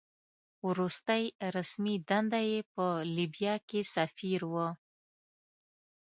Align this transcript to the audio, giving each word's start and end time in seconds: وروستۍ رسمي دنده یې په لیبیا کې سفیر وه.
وروستۍ 0.67 1.23
رسمي 1.55 1.95
دنده 2.09 2.39
یې 2.49 2.59
په 2.73 2.85
لیبیا 3.15 3.55
کې 3.67 3.81
سفیر 3.95 4.41
وه. 4.51 4.67